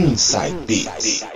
Inside 0.00 0.56
Beats. 0.66 1.26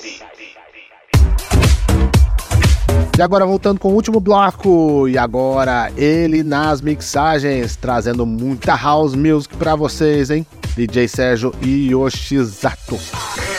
E 3.19 3.21
agora 3.21 3.45
voltando 3.45 3.79
com 3.79 3.91
o 3.91 3.95
último 3.95 4.19
bloco, 4.21 5.07
e 5.07 5.19
agora 5.19 5.93
ele 5.99 6.43
nas 6.43 6.81
mixagens, 6.81 7.77
trazendo 7.77 8.25
muita 8.25 8.75
house 8.75 9.15
music 9.15 9.55
pra 9.59 9.77
vocês, 9.77 10.31
hein? 10.31 10.47
DJ 10.75 11.07
Sérgio 11.09 11.53
Yoshizato. 11.63 12.97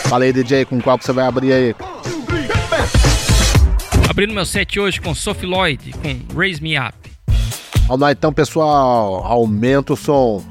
Fala 0.10 0.26
aí, 0.26 0.34
DJ, 0.34 0.66
com 0.66 0.82
qual 0.82 0.98
que 0.98 1.06
você 1.06 1.14
vai 1.14 1.28
abrir 1.28 1.54
aí? 1.54 1.76
Abrindo 4.10 4.34
meu 4.34 4.46
set 4.46 4.80
hoje 4.80 5.00
com 5.00 5.14
Sophie 5.14 5.48
Lloyd, 5.48 5.94
com 5.94 6.36
Raise 6.36 6.62
Me 6.62 6.80
Up. 6.80 6.96
Vamos 7.88 8.02
lá 8.02 8.12
então, 8.12 8.34
pessoal, 8.34 9.24
aumenta 9.24 9.94
o 9.94 9.96
som. 9.96 10.44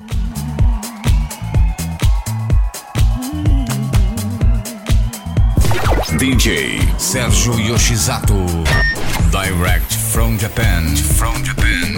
DJ 6.25 6.79
Sérgio 6.97 7.53
Yoshizato. 7.59 8.47
Direct 9.31 9.93
from 9.93 10.39
Japan. 10.39 10.97
From 10.97 11.43
Japan. 11.45 11.94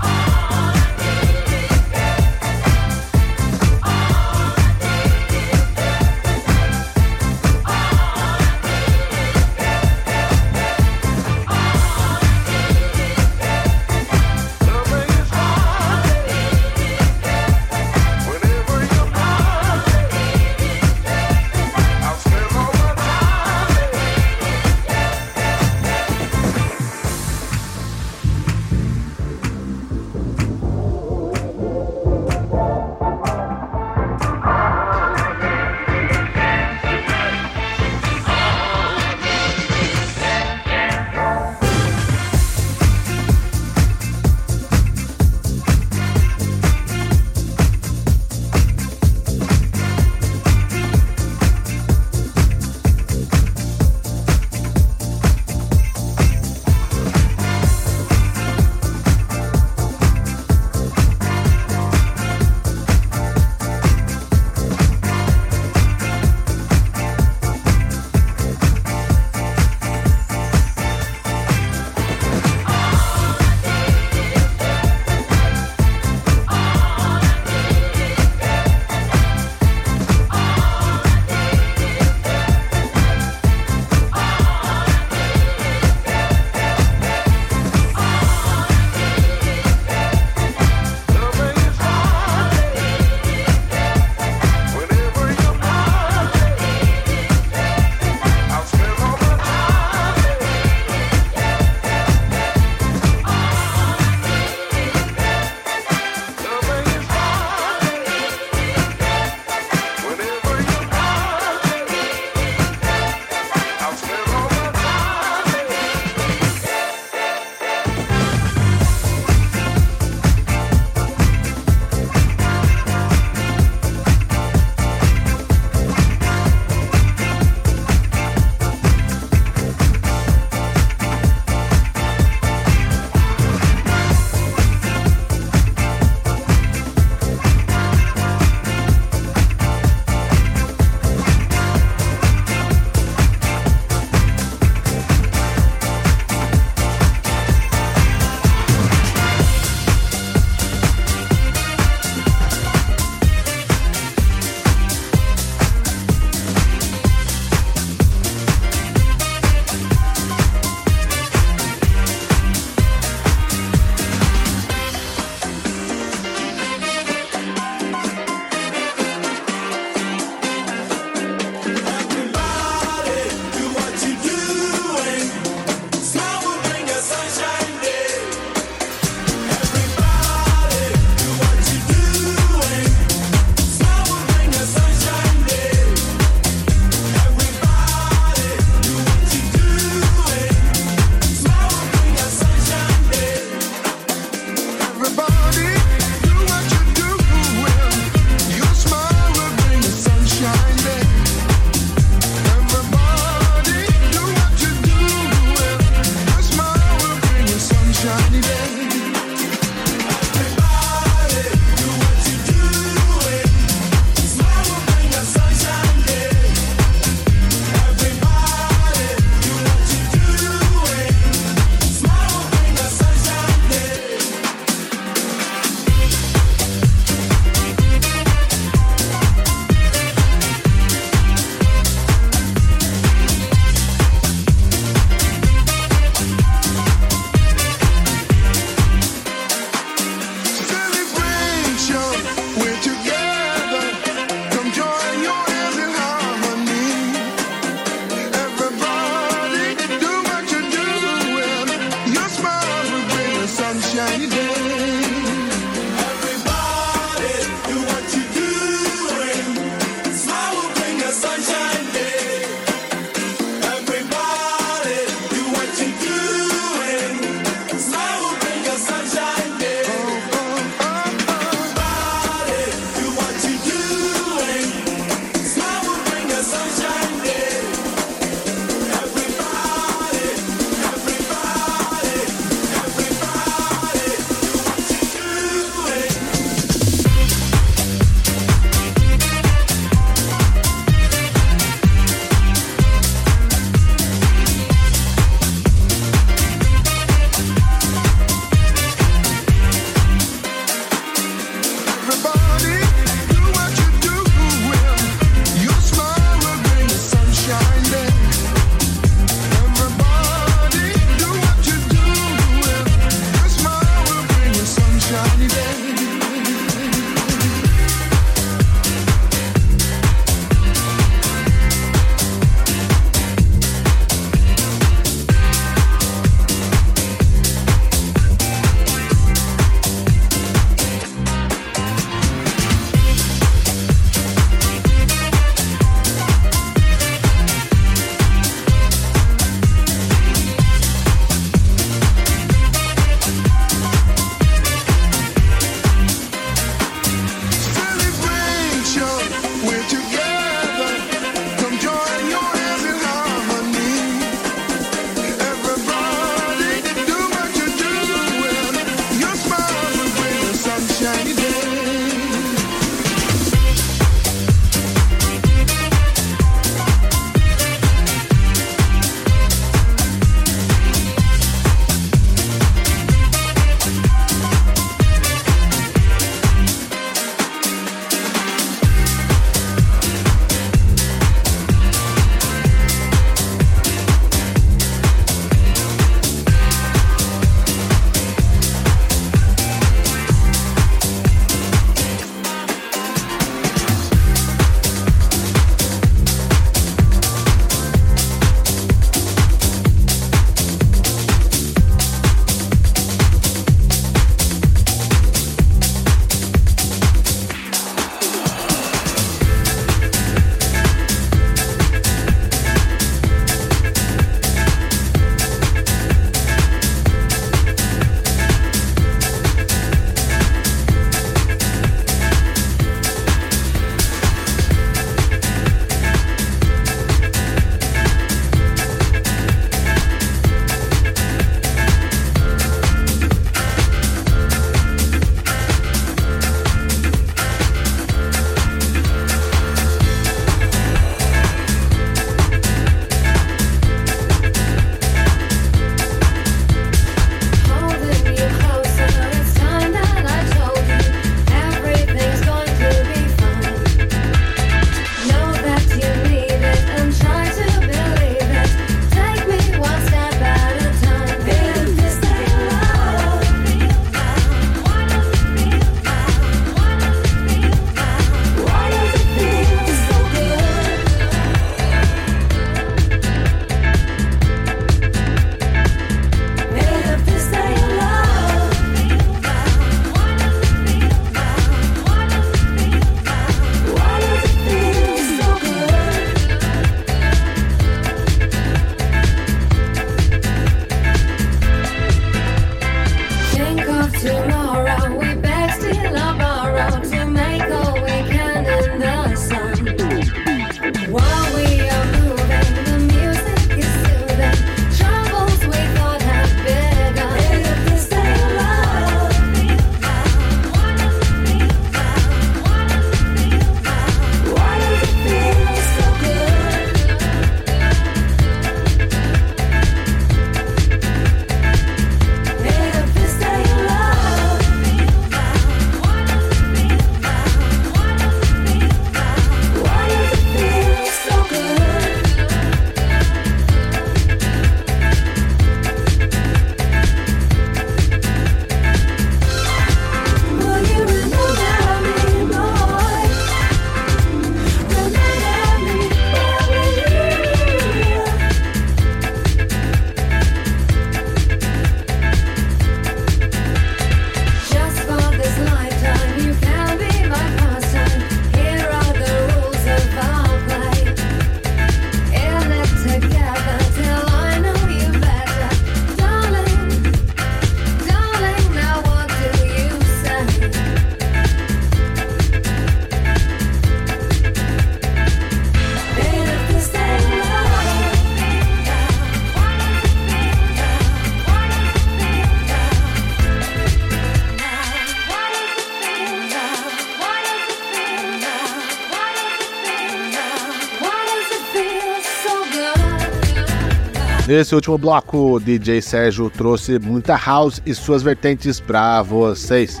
Nesse 594.56 594.72
último 594.72 594.96
bloco, 594.96 595.58
DJ 595.58 596.00
Sérgio 596.00 596.48
trouxe 596.48 597.00
muita 597.00 597.34
house 597.36 597.82
e 597.84 597.92
suas 597.92 598.22
vertentes 598.22 598.78
pra 598.78 599.20
vocês. 599.20 600.00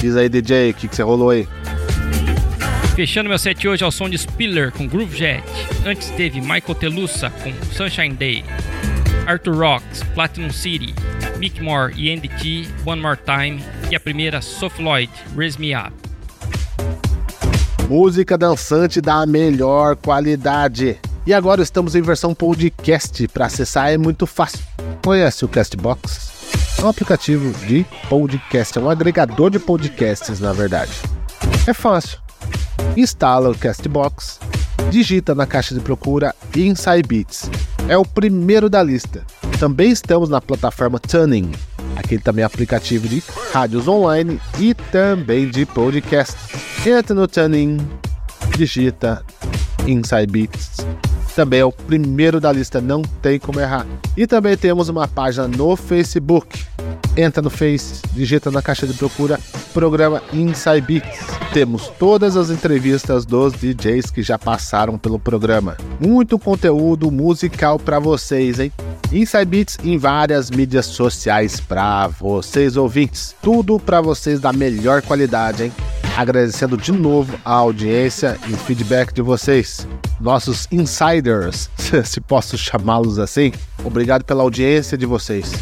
Diz 0.00 0.16
aí, 0.16 0.30
DJ, 0.30 0.70
o 0.70 0.74
que, 0.74 0.88
que 0.88 0.96
você 0.96 1.02
rolou 1.02 1.28
aí? 1.28 1.46
Fechando 2.96 3.28
meu 3.28 3.38
set 3.38 3.68
hoje 3.68 3.84
ao 3.84 3.92
som 3.92 4.08
de 4.08 4.16
Spiller 4.16 4.72
com 4.72 4.88
Groove 4.88 5.14
Jet. 5.14 5.44
Antes 5.84 6.08
teve 6.12 6.40
Michael 6.40 6.74
Telusa 6.74 7.28
com 7.28 7.52
Sunshine 7.74 8.14
Day. 8.14 8.42
Arthur 9.26 9.54
Rocks, 9.54 10.02
Platinum 10.14 10.50
City, 10.50 10.94
Mick 11.36 11.62
Moore 11.62 11.92
e 11.98 12.10
Andy 12.14 12.28
T, 12.28 12.66
One 12.86 13.02
More 13.02 13.18
Time. 13.26 13.62
E 13.90 13.94
a 13.94 14.00
primeira, 14.00 14.40
Sophie 14.40 14.82
Lloyd, 14.82 15.12
Raise 15.36 15.60
Me 15.60 15.76
Up. 15.76 15.92
Música 17.90 18.38
dançante 18.38 19.02
da 19.02 19.26
melhor 19.26 19.96
qualidade. 19.96 20.98
E 21.26 21.32
agora 21.32 21.62
estamos 21.62 21.94
em 21.94 22.02
versão 22.02 22.34
podcast. 22.34 23.26
Para 23.28 23.46
acessar 23.46 23.90
é 23.90 23.96
muito 23.96 24.26
fácil. 24.26 24.60
Conhece 25.02 25.42
o 25.42 25.48
Castbox? 25.48 26.34
É 26.78 26.84
um 26.84 26.88
aplicativo 26.88 27.50
de 27.66 27.86
podcast, 28.10 28.76
é 28.76 28.80
um 28.80 28.90
agregador 28.90 29.48
de 29.48 29.58
podcasts, 29.58 30.38
na 30.38 30.52
verdade. 30.52 30.92
É 31.66 31.72
fácil. 31.72 32.18
Instala 32.94 33.50
o 33.50 33.56
Castbox, 33.56 34.38
digita 34.90 35.34
na 35.34 35.46
caixa 35.46 35.74
de 35.74 35.80
procura 35.80 36.34
Inside 36.54 37.08
Beats. 37.08 37.50
É 37.88 37.96
o 37.96 38.04
primeiro 38.04 38.68
da 38.68 38.82
lista. 38.82 39.24
Também 39.58 39.90
estamos 39.90 40.28
na 40.28 40.42
plataforma 40.42 40.98
Tuning, 40.98 41.50
aquele 41.96 42.20
também 42.20 42.42
é 42.42 42.46
aplicativo 42.46 43.08
de 43.08 43.22
rádios 43.50 43.88
online 43.88 44.38
e 44.58 44.74
também 44.74 45.48
de 45.48 45.64
podcast. 45.64 46.36
Entra 46.86 47.14
no 47.14 47.26
Tuning, 47.26 47.78
digita 48.58 49.24
Inside 49.86 50.26
Beats 50.26 50.84
também 51.34 51.60
é 51.60 51.64
o 51.64 51.72
primeiro 51.72 52.40
da 52.40 52.52
lista, 52.52 52.80
não 52.80 53.02
tem 53.02 53.38
como 53.38 53.60
errar. 53.60 53.86
E 54.16 54.26
também 54.26 54.56
temos 54.56 54.88
uma 54.88 55.08
página 55.08 55.48
no 55.48 55.76
Facebook. 55.76 56.64
Entra 57.16 57.42
no 57.42 57.50
Face, 57.50 58.02
digita 58.12 58.50
na 58.50 58.60
caixa 58.60 58.86
de 58.86 58.94
procura 58.94 59.38
programa 59.72 60.22
Inside 60.32 60.80
Beats. 60.80 61.18
Temos 61.52 61.88
todas 61.98 62.36
as 62.36 62.50
entrevistas 62.50 63.24
dos 63.24 63.52
DJs 63.52 64.10
que 64.10 64.22
já 64.22 64.38
passaram 64.38 64.98
pelo 64.98 65.18
programa. 65.18 65.76
Muito 66.00 66.38
conteúdo 66.38 67.10
musical 67.10 67.78
para 67.78 67.98
vocês, 67.98 68.58
hein? 68.58 68.72
Inside 69.12 69.44
Beats 69.44 69.78
em 69.84 69.96
várias 69.98 70.50
mídias 70.50 70.86
sociais 70.86 71.60
para 71.60 72.08
vocês 72.08 72.76
ouvintes. 72.76 73.34
Tudo 73.40 73.78
para 73.78 74.00
vocês 74.00 74.40
da 74.40 74.52
melhor 74.52 75.02
qualidade, 75.02 75.64
hein? 75.64 75.72
Agradecendo 76.16 76.76
de 76.76 76.92
novo 76.92 77.38
a 77.44 77.52
audiência 77.52 78.38
e 78.48 78.52
o 78.52 78.56
feedback 78.56 79.12
de 79.12 79.20
vocês 79.20 79.86
nossos 80.20 80.66
insiders, 80.70 81.68
se 82.04 82.20
posso 82.20 82.56
chamá-los 82.56 83.18
assim. 83.18 83.52
Obrigado 83.84 84.24
pela 84.24 84.42
audiência 84.42 84.96
de 84.96 85.06
vocês. 85.06 85.52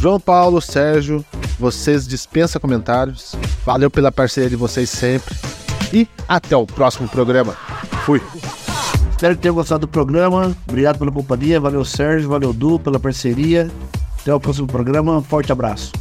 João 0.00 0.20
Paulo, 0.20 0.60
Sérgio, 0.60 1.24
vocês 1.58 2.06
dispensam 2.06 2.60
comentários. 2.60 3.34
Valeu 3.64 3.90
pela 3.90 4.12
parceria 4.12 4.50
de 4.50 4.56
vocês 4.56 4.88
sempre. 4.90 5.34
E 5.92 6.08
até 6.28 6.56
o 6.56 6.66
próximo 6.66 7.08
programa. 7.08 7.54
Fui. 8.04 8.20
Espero 9.10 9.36
que 9.36 9.42
tenham 9.42 9.54
gostado 9.54 9.86
do 9.86 9.88
programa. 9.88 10.54
Obrigado 10.68 10.98
pela 10.98 11.10
companhia. 11.10 11.60
Valeu, 11.60 11.84
Sérgio. 11.84 12.28
Valeu, 12.28 12.52
Du, 12.52 12.78
pela 12.78 12.98
parceria. 12.98 13.70
Até 14.20 14.34
o 14.34 14.40
próximo 14.40 14.66
programa. 14.66 15.22
Forte 15.22 15.50
abraço. 15.50 15.92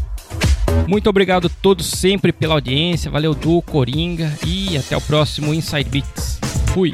Muito 0.88 1.10
obrigado 1.10 1.48
a 1.48 1.50
todos 1.62 1.86
sempre 1.86 2.32
pela 2.32 2.56
audiência. 2.56 3.10
Valeu, 3.10 3.34
Du, 3.34 3.62
Coringa. 3.62 4.32
E 4.46 4.78
até 4.78 4.96
o 4.96 5.02
próximo 5.02 5.54
Inside 5.54 5.90
Beats. 5.90 6.40
Fui. 6.74 6.94